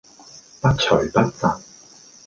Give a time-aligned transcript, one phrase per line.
[0.61, 1.47] 不徐不疾